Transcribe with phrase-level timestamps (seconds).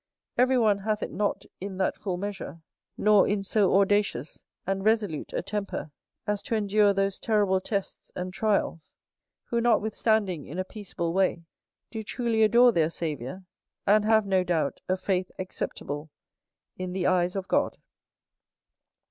[0.35, 2.63] Every one hath it not in that full measure,
[2.97, 5.91] nor in so audacious and resolute a temper,
[6.25, 8.95] as to endure those terrible tests and trials;
[9.43, 11.43] who, notwithstanding, in a peaceable way,
[11.91, 13.45] do truly adore their Saviour,
[13.85, 16.09] and have, no doubt, a faith acceptable
[16.77, 17.77] in the eyes of God.